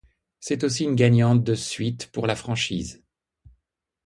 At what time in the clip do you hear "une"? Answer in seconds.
0.85-0.95